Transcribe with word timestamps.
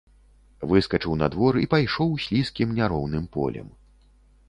Выскачыў 0.71 1.13
на 1.21 1.27
двор 1.35 1.53
і 1.65 1.67
пайшоў 1.75 2.09
слізкім 2.27 2.75
няроўным 2.83 3.33
полем. 3.37 3.73